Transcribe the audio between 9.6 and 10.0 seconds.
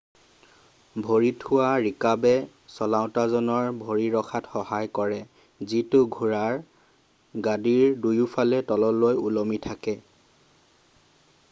থাকে